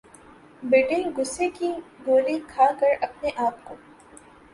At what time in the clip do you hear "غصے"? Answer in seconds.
1.17-1.49